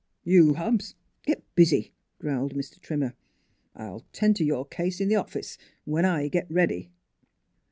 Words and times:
"You, 0.33 0.55
Hobbs, 0.55 0.95
get 1.27 1.43
busy," 1.53 1.93
growled 2.17 2.55
Mr. 2.55 2.81
Trim 2.81 3.01
mer." 3.01 3.13
I'll 3.75 4.03
'tend 4.13 4.35
to 4.37 4.43
your 4.43 4.65
case 4.65 4.99
in 4.99 5.09
the 5.09 5.15
office, 5.15 5.59
when 5.85 6.05
I 6.05 6.27
get 6.27 6.49
ready." 6.49 6.89